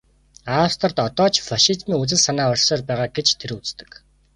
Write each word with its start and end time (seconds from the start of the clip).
Австрид 0.63 0.95
одоо 1.07 1.27
ч 1.33 1.35
фашизмын 1.49 1.99
үзэл 2.01 2.19
санаа 2.25 2.47
оршсоор 2.53 2.81
байгаа 2.89 3.09
гэж 3.17 3.27
тэр 3.39 3.51
үздэг. 3.59 3.89